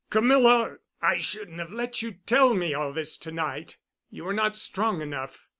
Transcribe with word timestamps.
"Camilla! 0.09 0.77
I 0.99 1.19
shouldn't 1.19 1.59
have 1.59 1.71
let 1.71 2.01
you 2.01 2.13
tell 2.25 2.55
me 2.55 2.73
all 2.73 2.91
this 2.91 3.19
to 3.19 3.31
night. 3.31 3.77
You 4.09 4.23
were 4.23 4.33
not 4.33 4.57
strong 4.57 4.99
enough. 4.99 5.45